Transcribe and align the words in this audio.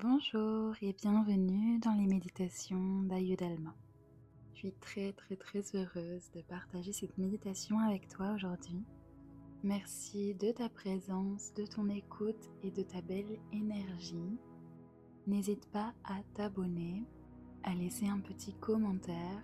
Bonjour 0.00 0.76
et 0.80 0.92
bienvenue 0.92 1.80
dans 1.80 1.94
les 1.94 2.06
méditations 2.06 3.02
d'Ayudalma. 3.02 3.74
Je 4.52 4.58
suis 4.58 4.72
très 4.74 5.12
très 5.12 5.34
très 5.34 5.60
heureuse 5.74 6.30
de 6.36 6.40
partager 6.42 6.92
cette 6.92 7.18
méditation 7.18 7.80
avec 7.80 8.06
toi 8.06 8.30
aujourd'hui. 8.32 8.84
Merci 9.64 10.36
de 10.36 10.52
ta 10.52 10.68
présence, 10.68 11.52
de 11.54 11.66
ton 11.66 11.88
écoute 11.88 12.48
et 12.62 12.70
de 12.70 12.82
ta 12.82 13.00
belle 13.00 13.40
énergie. 13.52 14.38
N'hésite 15.26 15.68
pas 15.72 15.92
à 16.04 16.22
t'abonner, 16.34 17.02
à 17.64 17.74
laisser 17.74 18.06
un 18.06 18.20
petit 18.20 18.54
commentaire 18.54 19.42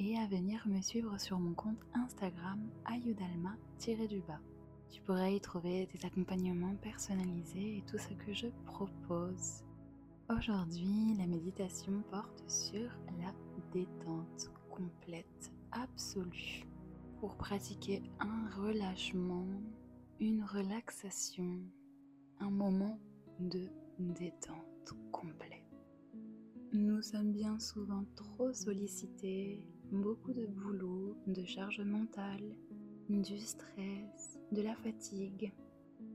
et 0.00 0.18
à 0.18 0.26
venir 0.26 0.66
me 0.66 0.80
suivre 0.80 1.16
sur 1.20 1.38
mon 1.38 1.54
compte 1.54 1.86
Instagram 1.94 2.58
ayudalma-du-bas. 2.86 4.40
Tu 4.90 5.00
pourras 5.02 5.28
y 5.28 5.40
trouver 5.40 5.86
des 5.94 6.04
accompagnements 6.04 6.74
personnalisés 6.82 7.76
et 7.76 7.84
tout 7.88 7.98
ce 7.98 8.14
que 8.14 8.34
je 8.34 8.48
propose. 8.66 9.62
Aujourd'hui, 10.34 11.14
la 11.18 11.26
méditation 11.26 12.02
porte 12.10 12.42
sur 12.48 12.88
la 13.20 13.34
détente 13.72 14.50
complète, 14.70 15.52
absolue, 15.72 16.64
pour 17.20 17.36
pratiquer 17.36 18.02
un 18.18 18.48
relâchement, 18.56 19.46
une 20.20 20.42
relaxation, 20.42 21.60
un 22.40 22.50
moment 22.50 22.98
de 23.40 23.68
détente 23.98 24.94
complet. 25.10 25.66
Nous 26.72 27.02
sommes 27.02 27.32
bien 27.32 27.58
souvent 27.58 28.04
trop 28.16 28.54
sollicités, 28.54 29.62
beaucoup 29.90 30.32
de 30.32 30.46
boulot, 30.46 31.14
de 31.26 31.44
charge 31.44 31.82
mentale, 31.82 32.56
du 33.10 33.38
stress, 33.38 34.38
de 34.50 34.62
la 34.62 34.74
fatigue, 34.76 35.52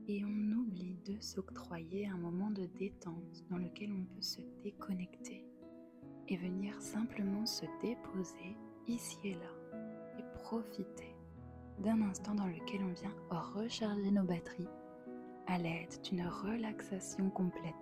et 0.08 0.24
on 0.24 0.52
oublie 0.56 0.96
de 1.04 1.20
s'octroyer 1.20 2.06
un 2.06 2.16
moment 2.16 2.50
de 2.50 2.64
détente 2.78 3.44
dans 3.50 3.58
lequel 3.58 3.92
on 3.92 4.04
peut 4.14 4.22
se 4.22 4.40
déconnecter 4.62 5.44
et 6.28 6.36
venir 6.38 6.80
simplement 6.80 7.44
se 7.44 7.66
déposer 7.82 8.56
ici 8.86 9.18
et 9.24 9.34
là 9.34 9.84
et 10.18 10.22
profiter 10.34 11.14
d'un 11.78 12.00
instant 12.02 12.34
dans 12.34 12.46
lequel 12.46 12.80
on 12.82 12.92
vient 12.92 13.14
recharger 13.30 14.10
nos 14.10 14.24
batteries 14.24 14.68
à 15.46 15.58
l'aide 15.58 15.94
d'une 16.02 16.26
relaxation 16.26 17.30
complète. 17.30 17.74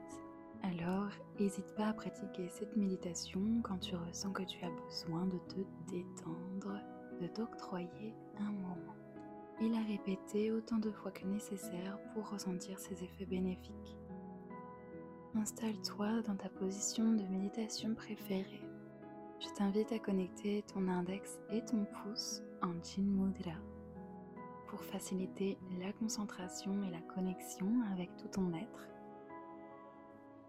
Alors, 0.62 1.10
n'hésite 1.38 1.74
pas 1.76 1.88
à 1.88 1.92
pratiquer 1.92 2.48
cette 2.48 2.76
méditation 2.76 3.40
quand 3.62 3.78
tu 3.78 3.94
ressens 3.94 4.32
que 4.32 4.42
tu 4.42 4.64
as 4.64 4.70
besoin 4.70 5.26
de 5.26 5.38
te 5.48 5.60
détendre, 5.90 6.80
de 7.20 7.26
t'octroyer 7.28 8.14
un 8.38 8.50
moment 8.52 8.95
et 9.60 9.68
la 9.68 9.82
répéter 9.82 10.52
autant 10.52 10.78
de 10.78 10.90
fois 10.90 11.10
que 11.10 11.26
nécessaire 11.26 11.98
pour 12.12 12.28
ressentir 12.30 12.78
ses 12.78 13.02
effets 13.02 13.26
bénéfiques. 13.26 13.96
Installe-toi 15.34 16.22
dans 16.22 16.36
ta 16.36 16.48
position 16.48 17.12
de 17.12 17.22
méditation 17.24 17.94
préférée. 17.94 18.62
Je 19.40 19.48
t'invite 19.56 19.92
à 19.92 19.98
connecter 19.98 20.62
ton 20.72 20.88
index 20.88 21.38
et 21.50 21.64
ton 21.64 21.84
pouce 21.84 22.42
en 22.62 22.72
Jin 22.82 23.02
Mudra 23.02 23.58
pour 24.66 24.82
faciliter 24.82 25.58
la 25.78 25.92
concentration 25.92 26.82
et 26.84 26.90
la 26.90 27.00
connexion 27.14 27.70
avec 27.92 28.14
tout 28.16 28.28
ton 28.28 28.52
être. 28.54 28.88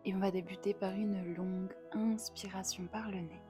Et 0.05 0.15
on 0.15 0.19
va 0.19 0.31
débuter 0.31 0.73
par 0.73 0.93
une 0.93 1.33
longue 1.35 1.73
inspiration 1.91 2.87
par 2.87 3.11
le 3.11 3.17
nez. 3.17 3.41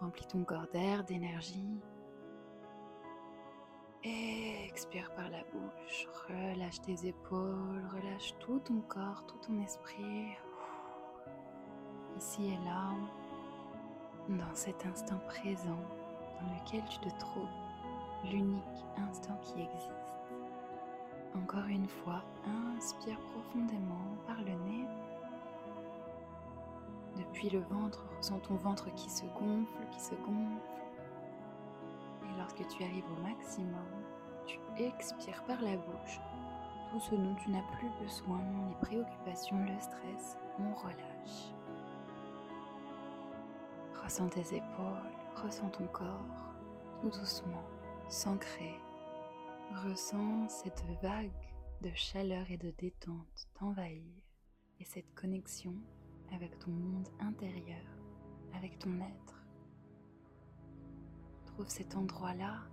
Remplis 0.00 0.26
ton 0.26 0.44
corps 0.44 0.68
d'air, 0.72 1.04
d'énergie 1.04 1.80
Expire 4.06 5.10
par 5.16 5.30
la 5.30 5.42
bouche, 5.50 6.06
relâche 6.28 6.78
tes 6.82 7.06
épaules, 7.08 7.82
relâche 7.90 8.34
tout 8.38 8.58
ton 8.58 8.82
corps, 8.82 9.24
tout 9.26 9.38
ton 9.38 9.58
esprit. 9.62 10.36
Ici 12.18 12.48
et 12.48 12.64
là, 12.66 12.90
dans 14.28 14.54
cet 14.54 14.84
instant 14.84 15.18
présent 15.26 15.80
dans 16.38 16.54
lequel 16.54 16.82
tu 16.90 16.98
te 16.98 17.18
trouves, 17.18 17.48
l'unique 18.30 18.84
instant 19.08 19.38
qui 19.40 19.62
existe. 19.62 19.90
Encore 21.34 21.66
une 21.66 21.88
fois, 21.88 22.22
inspire 22.76 23.18
profondément 23.32 24.18
par 24.26 24.36
le 24.40 24.52
nez. 24.52 24.86
Depuis 27.16 27.48
le 27.48 27.60
ventre, 27.60 28.04
ressens 28.18 28.40
ton 28.40 28.56
ventre 28.56 28.92
qui 28.96 29.08
se 29.08 29.24
gonfle, 29.24 29.88
qui 29.92 30.00
se 30.00 30.14
gonfle 30.16 30.83
lorsque 32.44 32.76
tu 32.76 32.84
arrives 32.84 33.10
au 33.10 33.22
maximum, 33.22 34.04
tu 34.46 34.58
expires 34.76 35.42
par 35.44 35.62
la 35.62 35.76
bouche 35.76 36.20
tout 36.90 37.00
ce 37.00 37.14
dont 37.14 37.34
tu 37.36 37.50
n'as 37.50 37.62
plus 37.78 37.88
besoin, 38.02 38.40
les 38.68 38.74
préoccupations, 38.86 39.56
le 39.64 39.80
stress, 39.80 40.36
on 40.58 40.74
relâche. 40.74 41.54
Ressens 44.04 44.28
tes 44.28 44.56
épaules, 44.56 45.12
ressens 45.42 45.70
ton 45.70 45.86
corps, 45.86 46.54
tout 47.00 47.08
doucement, 47.08 47.64
s'ancrer. 48.08 48.78
Ressens 49.86 50.48
cette 50.48 50.84
vague 51.02 51.32
de 51.80 51.90
chaleur 51.94 52.44
et 52.50 52.58
de 52.58 52.72
détente 52.78 53.48
t'envahir 53.54 54.22
et 54.78 54.84
cette 54.84 55.14
connexion 55.14 55.74
avec 56.32 56.58
ton 56.58 56.70
monde 56.70 57.08
intérieur, 57.20 57.86
avec 58.54 58.78
ton 58.78 59.00
être 59.00 59.33
trouve 61.54 61.68
cet 61.68 61.94
endroit-là, 61.94 62.64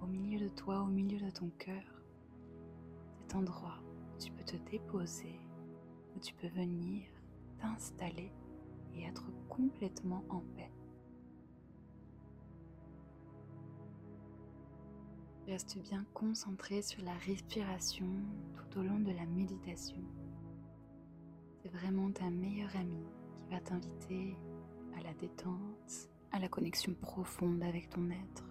au 0.00 0.06
milieu 0.06 0.38
de 0.38 0.48
toi, 0.48 0.80
au 0.82 0.86
milieu 0.86 1.18
de 1.18 1.30
ton 1.30 1.50
cœur. 1.58 1.82
Cet 3.18 3.34
endroit 3.34 3.80
où 4.14 4.18
tu 4.18 4.30
peux 4.30 4.44
te 4.44 4.56
déposer, 4.70 5.40
où 6.14 6.20
tu 6.20 6.32
peux 6.34 6.48
venir 6.48 7.02
t'installer 7.58 8.30
et 8.94 9.02
être 9.04 9.24
complètement 9.48 10.22
en 10.28 10.40
paix. 10.54 10.70
Reste 15.48 15.78
bien 15.82 16.04
concentré 16.14 16.80
sur 16.80 17.02
la 17.02 17.14
respiration 17.26 18.06
tout 18.54 18.78
au 18.78 18.82
long 18.84 19.00
de 19.00 19.10
la 19.10 19.26
méditation. 19.26 20.00
C'est 21.60 21.70
vraiment 21.70 22.12
ta 22.12 22.30
meilleure 22.30 22.76
amie 22.76 23.10
qui 23.40 23.52
va 23.52 23.60
t'inviter 23.60 24.36
à 24.96 25.02
la 25.02 25.12
détente 25.14 26.11
à 26.32 26.38
la 26.38 26.48
connexion 26.48 26.94
profonde 26.94 27.62
avec 27.62 27.90
ton 27.90 28.10
être. 28.10 28.44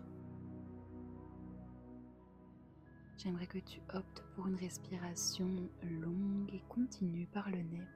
J'aimerais 3.17 3.47
que 3.47 3.59
tu 3.59 3.81
optes 3.93 4.23
pour 4.35 4.47
une 4.47 4.55
respiration 4.55 5.47
longue 5.83 6.49
et 6.53 6.63
continue 6.69 7.27
par 7.27 7.49
le 7.49 7.61
nez. 7.61 7.87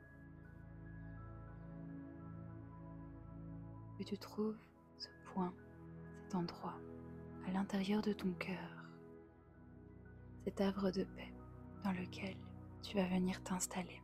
Que 3.97 4.03
tu 4.03 4.17
trouves 4.17 4.57
ce 4.97 5.07
point, 5.25 5.53
cet 6.23 6.35
endroit, 6.35 6.77
à 7.47 7.51
l'intérieur 7.51 8.01
de 8.01 8.13
ton 8.13 8.31
cœur, 8.33 8.85
cet 10.43 10.61
havre 10.61 10.91
de 10.91 11.03
paix 11.03 11.33
dans 11.83 11.91
lequel 11.91 12.35
tu 12.83 12.95
vas 12.97 13.07
venir 13.07 13.41
t'installer. 13.43 14.01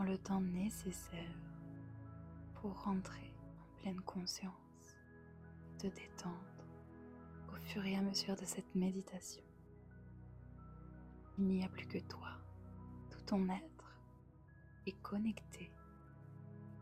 Le 0.00 0.16
temps 0.16 0.40
nécessaire 0.40 1.36
pour 2.54 2.82
rentrer 2.84 3.34
en 3.60 3.80
pleine 3.82 4.00
conscience, 4.00 4.96
te 5.76 5.86
détendre 5.88 6.64
au 7.52 7.56
fur 7.66 7.84
et 7.84 7.94
à 7.94 8.00
mesure 8.00 8.34
de 8.36 8.44
cette 8.46 8.74
méditation. 8.74 9.42
Il 11.36 11.46
n'y 11.46 11.62
a 11.62 11.68
plus 11.68 11.86
que 11.86 11.98
toi, 11.98 12.30
tout 13.10 13.20
ton 13.26 13.48
être 13.50 14.00
est 14.86 14.98
connecté, 15.02 15.70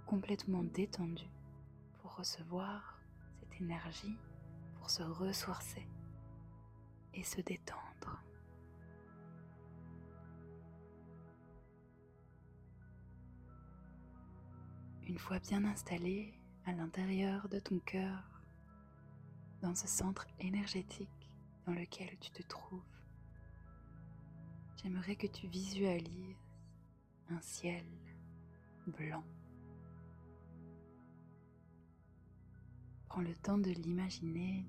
complètement 0.06 0.62
détendu 0.62 1.26
pour 1.99 2.15
recevoir 2.16 3.00
cette 3.41 3.60
énergie, 3.60 4.16
pour 4.76 4.88
se 4.88 5.03
ressourcer 5.03 5.88
et 7.12 7.25
se 7.25 7.41
détendre. 7.41 7.86
Une 15.08 15.19
fois 15.19 15.38
bien 15.38 15.64
installé 15.64 16.35
à 16.64 16.73
l'intérieur 16.73 17.49
de 17.49 17.61
ton 17.61 17.79
cœur, 17.79 18.43
dans 19.62 19.76
ce 19.76 19.87
centre 19.87 20.26
énergétique 20.41 21.31
dans 21.64 21.75
lequel 21.75 22.19
tu 22.19 22.32
te 22.32 22.43
trouves, 22.43 22.82
j'aimerais 24.82 25.14
que 25.14 25.29
tu 25.29 25.47
visualises 25.47 26.37
un 27.31 27.41
ciel 27.41 27.85
blanc. 28.88 29.23
Prends 33.08 33.23
le 33.23 33.35
temps 33.37 33.58
de 33.58 33.70
l'imaginer, 33.70 34.67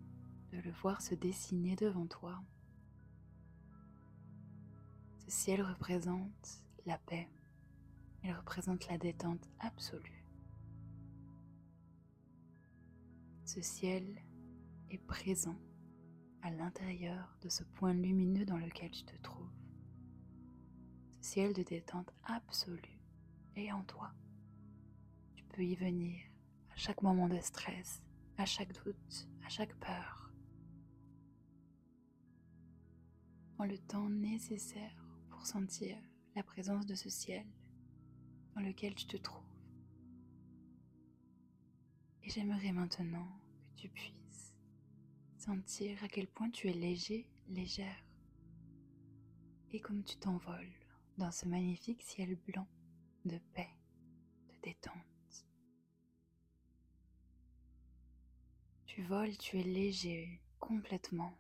de 0.52 0.60
le 0.60 0.72
voir 0.72 1.02
se 1.02 1.16
dessiner 1.16 1.76
devant 1.76 2.06
toi. 2.06 2.40
Ce 5.26 5.32
ciel 5.32 5.64
représente 5.64 6.64
la 6.86 7.00
paix, 7.00 7.28
il 8.24 8.32
représente 8.34 8.88
la 8.88 9.00
détente 9.00 9.50
absolue. 9.60 10.27
Ce 13.48 13.62
ciel 13.62 14.22
est 14.90 14.98
présent 14.98 15.56
à 16.42 16.52
l'intérieur 16.52 17.38
de 17.42 17.48
ce 17.48 17.64
point 17.64 17.94
lumineux 17.94 18.44
dans 18.44 18.58
lequel 18.58 18.92
tu 18.92 19.06
te 19.06 19.16
trouves. 19.22 19.54
Ce 21.22 21.32
ciel 21.32 21.54
de 21.54 21.64
détente 21.64 22.12
absolue 22.26 23.00
est 23.56 23.72
en 23.72 23.84
toi. 23.86 24.12
Tu 25.34 25.46
peux 25.46 25.64
y 25.64 25.76
venir 25.76 26.20
à 26.72 26.76
chaque 26.76 27.02
moment 27.02 27.30
de 27.30 27.40
stress, 27.40 28.04
à 28.38 28.46
chaque 28.46 28.74
doute, 28.84 29.30
à 29.46 29.48
chaque 29.48 29.76
peur. 29.76 30.34
En 33.60 33.64
le 33.64 33.78
temps 33.78 34.10
nécessaire 34.10 35.08
pour 35.30 35.46
sentir 35.46 35.96
la 36.36 36.44
présence 36.44 36.86
de 36.86 36.96
ce 36.96 37.10
ciel 37.10 37.48
dans 38.56 38.62
lequel 38.62 38.94
tu 38.94 39.08
te 39.08 39.16
trouves. 39.16 39.47
Et 42.28 42.30
j'aimerais 42.30 42.74
maintenant 42.74 43.26
que 43.74 43.84
tu 43.84 43.88
puisses 43.88 44.54
sentir 45.38 46.04
à 46.04 46.10
quel 46.10 46.28
point 46.28 46.50
tu 46.50 46.68
es 46.68 46.74
léger, 46.74 47.26
légère, 47.48 48.04
et 49.72 49.80
comme 49.80 50.04
tu 50.04 50.18
t'envoles 50.18 50.74
dans 51.18 51.32
ce 51.32 51.48
magnifique 51.48 52.02
ciel 52.02 52.36
blanc 52.36 52.68
de 53.24 53.40
paix, 53.54 53.70
de 54.50 54.56
détente. 54.62 55.46
Tu 58.86 59.04
voles, 59.04 59.38
tu 59.38 59.58
es 59.60 59.64
léger 59.64 60.42
complètement. 60.60 61.34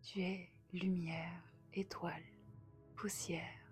Tu 0.00 0.22
es 0.22 0.50
lumière, 0.72 1.44
étoile, 1.74 2.24
poussière. 2.96 3.70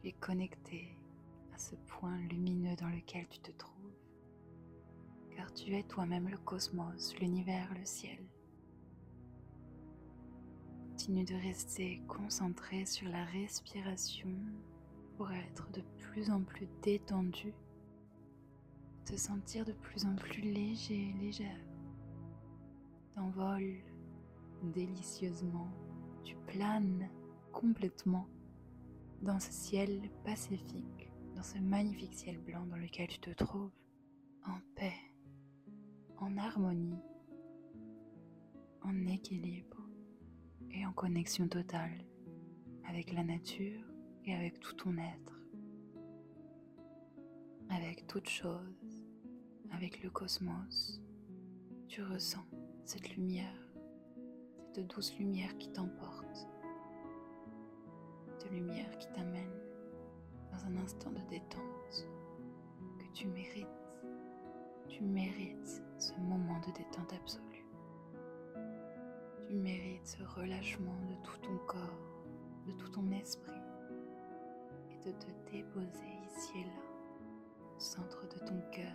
Tu 0.00 0.08
es 0.08 0.12
connecté 0.12 0.96
ce 1.60 1.76
point 1.76 2.18
lumineux 2.30 2.74
dans 2.76 2.88
lequel 2.88 3.28
tu 3.28 3.38
te 3.40 3.50
trouves, 3.52 3.92
car 5.36 5.52
tu 5.52 5.76
es 5.76 5.82
toi-même 5.82 6.28
le 6.28 6.38
cosmos, 6.38 7.14
l'univers, 7.20 7.68
le 7.78 7.84
ciel. 7.84 8.18
Continue 10.88 11.24
de 11.24 11.34
rester 11.34 12.02
concentré 12.08 12.86
sur 12.86 13.08
la 13.10 13.24
respiration 13.26 14.34
pour 15.16 15.30
être 15.32 15.70
de 15.72 15.82
plus 15.98 16.30
en 16.30 16.42
plus 16.42 16.66
détendu, 16.82 17.52
te 19.04 19.16
sentir 19.16 19.66
de 19.66 19.72
plus 19.72 20.06
en 20.06 20.14
plus 20.16 20.40
léger, 20.40 21.14
légère. 21.20 21.66
T'envoles 23.14 23.82
délicieusement, 24.62 25.68
tu 26.24 26.36
planes 26.46 27.10
complètement 27.52 28.26
dans 29.20 29.38
ce 29.38 29.52
ciel 29.52 30.10
pacifique, 30.24 31.09
ce 31.42 31.58
magnifique 31.58 32.14
ciel 32.14 32.38
blanc 32.38 32.66
dans 32.66 32.76
lequel 32.76 33.08
tu 33.08 33.18
te 33.18 33.30
trouves, 33.30 33.72
en 34.46 34.58
paix, 34.74 34.92
en 36.18 36.36
harmonie, 36.36 37.02
en 38.82 39.06
équilibre 39.06 39.78
et 40.70 40.84
en 40.84 40.92
connexion 40.92 41.48
totale 41.48 42.04
avec 42.88 43.12
la 43.12 43.24
nature 43.24 43.84
et 44.24 44.34
avec 44.34 44.60
tout 44.60 44.74
ton 44.74 44.96
être, 44.98 45.40
avec 47.70 48.06
toute 48.06 48.28
chose, 48.28 49.06
avec 49.72 50.02
le 50.02 50.10
cosmos. 50.10 51.00
Tu 51.88 52.02
ressens 52.02 52.44
cette 52.84 53.16
lumière, 53.16 53.72
cette 54.74 54.86
douce 54.88 55.16
lumière 55.18 55.56
qui 55.58 55.70
t'emporte 55.72 56.46
de 58.44 58.48
lumière 58.54 58.98
qui 58.98 59.08
t'amène 59.12 59.59
un 60.66 60.76
instant 60.76 61.10
de 61.10 61.20
détente 61.28 62.06
que 62.98 63.06
tu 63.12 63.26
mérites. 63.28 63.66
Tu 64.88 65.02
mérites 65.02 65.82
ce 65.98 66.12
moment 66.20 66.58
de 66.60 66.72
détente 66.72 67.12
absolue. 67.12 67.66
Tu 69.48 69.54
mérites 69.54 70.06
ce 70.06 70.22
relâchement 70.22 70.96
de 71.08 71.14
tout 71.24 71.38
ton 71.42 71.56
corps, 71.66 71.98
de 72.66 72.72
tout 72.72 72.88
ton 72.88 73.10
esprit 73.12 73.52
et 74.90 75.06
de 75.06 75.12
te 75.12 75.26
déposer 75.50 76.10
ici 76.26 76.52
et 76.58 76.64
là, 76.64 76.82
au 77.76 77.80
centre 77.80 78.26
de 78.28 78.38
ton 78.46 78.60
cœur. 78.72 78.92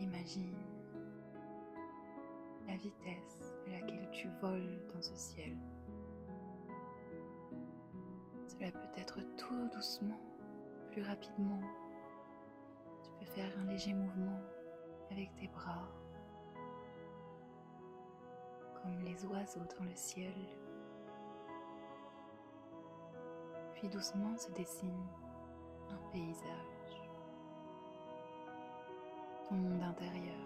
Imagine 0.00 0.54
la 2.66 2.76
vitesse 2.76 3.54
à 3.66 3.70
laquelle 3.70 4.08
tu 4.12 4.28
voles 4.40 4.80
dans 4.92 5.02
ce 5.02 5.14
ciel. 5.14 5.56
Cela 8.58 8.70
peut 8.70 9.00
être 9.00 9.18
tout 9.36 9.68
doucement, 9.74 10.20
plus 10.92 11.02
rapidement. 11.02 11.60
Tu 13.02 13.10
peux 13.18 13.26
faire 13.32 13.52
un 13.58 13.64
léger 13.64 13.92
mouvement 13.92 14.40
avec 15.10 15.34
tes 15.34 15.48
bras, 15.48 15.88
comme 18.80 19.00
les 19.00 19.24
oiseaux 19.26 19.64
dans 19.78 19.84
le 19.84 19.96
ciel. 19.96 20.34
Puis 23.74 23.88
doucement 23.88 24.36
se 24.36 24.50
dessine 24.52 25.04
un 25.90 26.12
paysage, 26.12 27.10
ton 29.48 29.56
monde 29.56 29.82
intérieur. 29.82 30.36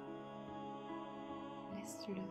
Laisse-le 1.76 2.22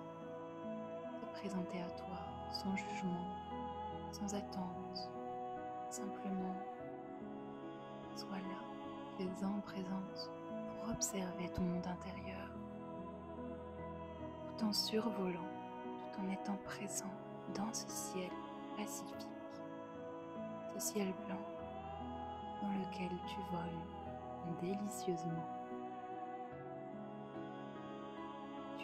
te 1.19 1.25
présenter 1.33 1.81
à 1.81 1.89
toi 1.91 2.17
sans 2.51 2.75
jugement, 2.75 3.27
sans 4.11 4.33
attente, 4.33 5.11
simplement 5.97 6.55
sois 8.15 8.37
là, 8.37 8.61
présent, 9.15 9.59
présente 9.65 10.31
pour 10.79 10.91
observer 10.91 11.49
ton 11.55 11.63
monde 11.63 11.87
intérieur, 11.87 12.49
tout 14.57 14.65
en 14.65 14.73
survolant, 14.73 15.49
tout 16.13 16.21
en 16.21 16.31
étant 16.31 16.57
présent 16.65 17.13
dans 17.55 17.73
ce 17.73 17.87
ciel 17.89 18.29
pacifique, 18.77 19.27
ce 20.75 20.79
ciel 20.79 21.13
blanc 21.25 21.45
dans 22.61 22.73
lequel 22.73 23.09
tu 23.27 23.37
voles 23.51 24.61
délicieusement. 24.61 25.45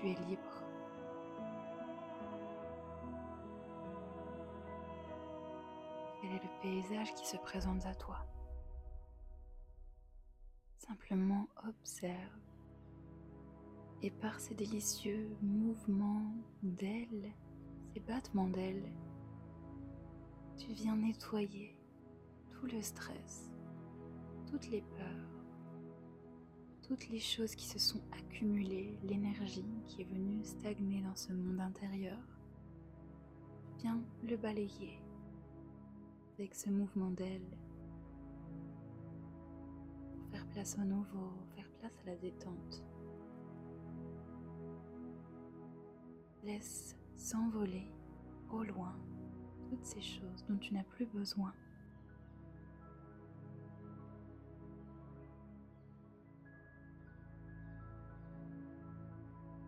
tu 0.03 0.09
es 0.09 0.15
libre. 0.27 0.52
Quel 6.63 6.71
est 6.71 6.75
le 6.75 6.81
paysage 6.81 7.13
qui 7.15 7.27
se 7.27 7.37
présente 7.37 7.85
à 7.85 7.93
toi. 7.93 8.25
Simplement 10.77 11.47
observe. 11.67 12.39
Et 14.01 14.11
par 14.11 14.39
ces 14.39 14.53
délicieux 14.53 15.29
mouvements 15.41 16.33
d'ailes, 16.61 17.31
ces 17.93 17.99
battements 18.01 18.47
d'ailes, 18.47 18.91
tu 20.57 20.71
viens 20.73 20.95
nettoyer 20.95 21.77
tout 22.51 22.67
le 22.67 22.81
stress, 22.81 23.49
toutes 24.49 24.69
les 24.69 24.81
peurs, 24.81 25.43
toutes 26.87 27.09
les 27.09 27.19
choses 27.19 27.55
qui 27.55 27.65
se 27.65 27.79
sont 27.79 28.01
accumulées, 28.11 28.97
l'énergie 29.03 29.65
qui 29.87 30.01
est 30.01 30.05
venue 30.09 30.43
stagner 30.43 31.01
dans 31.01 31.15
ce 31.15 31.31
monde 31.31 31.61
intérieur, 31.61 32.19
viens 33.79 34.01
le 34.23 34.35
balayer 34.35 34.99
avec 36.43 36.55
ce 36.55 36.69
mouvement 36.69 37.09
d'aile 37.11 37.47
pour 40.11 40.27
faire 40.29 40.45
place 40.47 40.77
au 40.77 40.83
nouveau, 40.83 41.31
faire 41.55 41.69
place 41.79 41.93
à 42.03 42.09
la 42.09 42.17
détente. 42.17 42.83
Laisse 46.43 46.97
s'envoler 47.15 47.89
au 48.51 48.61
loin 48.61 48.93
toutes 49.69 49.85
ces 49.85 50.01
choses 50.01 50.43
dont 50.49 50.57
tu 50.57 50.73
n'as 50.73 50.83
plus 50.83 51.05
besoin. 51.05 51.53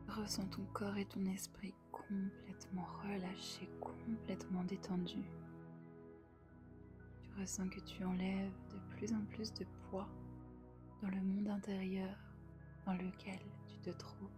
Ressens 0.09 0.47
ton 0.47 0.65
corps 0.73 0.97
et 0.97 1.05
ton 1.05 1.25
esprit 1.27 1.73
complètement 1.93 2.87
relâchés, 3.01 3.69
complètement 3.79 4.65
détendus. 4.65 5.44
Ressens 7.37 7.69
que 7.69 7.79
tu 7.81 8.03
enlèves 8.03 8.53
de 8.73 8.79
plus 8.95 9.13
en 9.13 9.25
plus 9.25 9.53
de 9.53 9.65
poids 9.89 10.07
dans 11.01 11.09
le 11.09 11.21
monde 11.21 11.47
intérieur 11.49 12.17
dans 12.85 12.93
lequel 12.93 13.39
tu 13.67 13.79
te 13.79 13.89
trouves, 13.89 14.29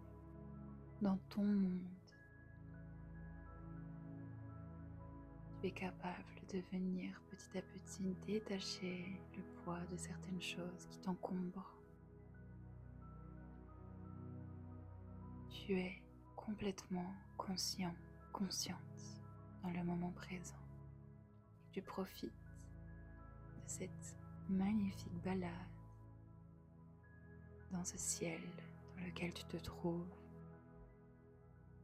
dans 1.01 1.18
ton 1.30 1.44
monde. 1.44 1.88
Tu 5.62 5.68
es 5.68 5.72
capable 5.72 6.25
de 6.51 6.60
venir 6.72 7.22
petit 7.30 7.58
à 7.58 7.62
petit 7.62 8.16
détacher 8.25 9.22
le 9.36 9.44
poids 9.63 9.86
de 9.92 9.98
certaines 9.98 10.42
choses 10.42 10.86
qui 10.89 11.00
t'encombrent 11.00 11.77
tu 15.68 15.74
es 15.74 16.01
complètement 16.38 17.13
conscient, 17.36 17.94
consciente 18.32 18.80
dans 19.62 19.70
le 19.70 19.84
moment 19.84 20.12
présent. 20.12 20.56
Tu 21.74 21.82
profites 21.82 22.47
cette 23.77 24.15
magnifique 24.50 25.22
balade 25.24 25.51
dans 27.72 27.84
ce 27.84 27.96
ciel 27.98 28.41
dans 28.96 29.05
lequel 29.05 29.31
tu 29.34 29.43
te 29.43 29.57
trouves, 29.57 30.10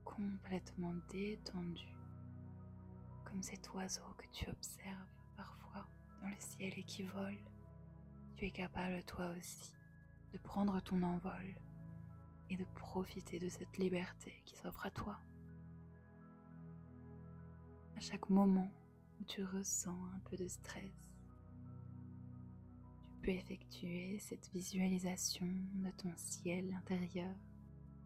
complètement 0.03 0.95
détendu, 1.12 1.88
comme 3.25 3.43
cet 3.43 3.71
oiseau 3.73 4.01
que 4.17 4.25
tu 4.31 4.50
observes 4.50 5.13
parfois 5.38 5.85
dans 6.21 6.29
le 6.29 6.39
ciel 6.39 6.73
et 6.75 6.83
qui 6.83 7.03
vole. 7.03 7.38
Tu 8.38 8.45
es 8.45 8.51
capable 8.51 9.03
toi 9.03 9.29
aussi 9.38 9.73
de 10.31 10.39
prendre 10.39 10.81
ton 10.81 11.03
envol 11.03 11.55
et 12.50 12.57
de 12.57 12.65
profiter 12.73 13.38
de 13.38 13.50
cette 13.50 13.77
liberté 13.77 14.41
qui 14.45 14.55
s'offre 14.55 14.88
à 14.88 14.91
toi. 14.91 15.19
À 17.95 18.00
chaque 18.00 18.31
moment 18.31 18.71
où 19.21 19.25
tu 19.25 19.43
ressens 19.43 19.97
un 20.15 20.19
peu 20.27 20.38
de 20.38 20.47
stress, 20.47 20.91
peux 23.24 23.32
effectuer 23.32 24.20
cette 24.20 24.50
visualisation 24.51 25.48
de 25.75 25.89
ton 25.92 26.12
ciel 26.18 26.74
intérieur 26.74 27.34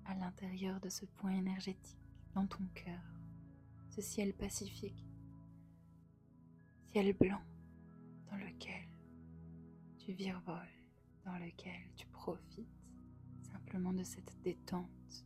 à 0.06 0.14
l'intérieur 0.14 0.80
de 0.80 0.90
ce 0.90 1.06
point 1.06 1.32
énergétique 1.32 1.98
dans 2.36 2.46
ton 2.46 2.64
cœur, 2.76 3.02
ce 3.90 4.02
ciel 4.02 4.32
pacifique, 4.36 5.08
ciel 6.92 7.14
blanc 7.14 7.42
dans 8.30 8.38
lequel 8.38 8.88
tu 9.98 10.14
virevoles, 10.14 10.86
dans 11.26 11.38
lequel 11.40 11.82
tu 11.96 12.06
profites 12.08 12.70
simplement 13.42 13.94
de 13.94 14.04
cette 14.04 14.40
détente. 14.44 15.26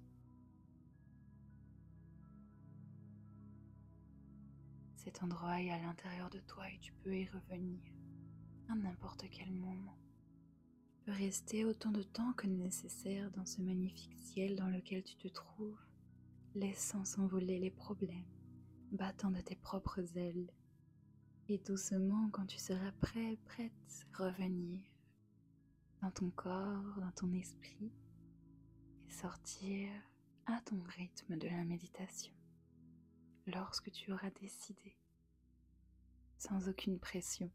Cet 4.96 5.22
endroit 5.22 5.62
est 5.62 5.70
à 5.70 5.80
l'intérieur 5.80 6.30
de 6.30 6.40
toi 6.40 6.70
et 6.70 6.80
tu 6.80 6.94
peux 7.04 7.14
y 7.14 7.28
revenir 7.28 7.82
n'importe 8.76 9.26
quel 9.32 9.52
moment. 9.52 9.98
Tu 10.90 11.00
peux 11.06 11.12
rester 11.12 11.66
autant 11.66 11.92
de 11.92 12.04
temps 12.04 12.34
que 12.34 12.48
nécessaire 12.48 13.32
dans 13.32 13.46
ce 13.46 13.62
magnifique 13.62 14.18
ciel 14.18 14.56
dans 14.56 14.68
lequel 14.68 15.04
tu 15.04 15.16
te 15.16 15.28
trouves, 15.28 15.80
laissant 16.56 17.06
s'envoler 17.06 17.60
les 17.60 17.72
problèmes, 17.72 18.26
battant 18.92 19.32
de 19.32 19.42
tes 19.42 19.56
propres 19.56 20.18
ailes. 20.18 20.52
Et 21.48 21.58
doucement, 21.58 22.30
quand 22.32 22.46
tu 22.46 22.60
seras 22.60 22.92
prêt, 22.94 23.38
prête, 23.46 24.08
revenir 24.14 24.82
dans 26.02 26.12
ton 26.12 26.30
corps, 26.32 27.00
dans 27.00 27.12
ton 27.12 27.32
esprit, 27.34 27.92
et 29.08 29.12
sortir 29.12 29.90
à 30.46 30.60
ton 30.62 30.82
rythme 30.98 31.38
de 31.38 31.48
la 31.48 31.64
méditation, 31.64 32.34
lorsque 33.48 33.92
tu 33.92 34.12
auras 34.12 34.32
décidé, 34.42 34.96
sans 36.38 36.70
aucune 36.70 37.00
pression. 37.00 37.52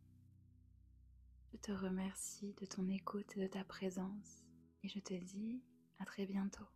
Te 1.66 1.72
remercie 1.72 2.54
de 2.60 2.64
ton 2.64 2.88
écoute 2.88 3.36
et 3.36 3.40
de 3.40 3.46
ta 3.48 3.64
présence 3.64 4.44
et 4.84 4.88
je 4.88 5.00
te 5.00 5.14
dis 5.14 5.60
à 5.98 6.04
très 6.04 6.24
bientôt. 6.24 6.68